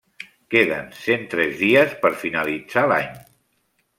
Queden 0.53 0.87
cent 1.01 1.27
tres 1.33 1.51
dies 1.59 1.93
per 2.05 2.11
finalitzar 2.23 2.87
l'any. 2.93 3.15